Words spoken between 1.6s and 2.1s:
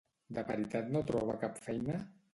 feina?